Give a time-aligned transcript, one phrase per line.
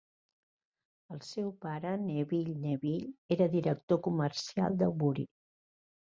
[1.15, 5.27] El seu pare, Neville Neville, era director comercial de Bury.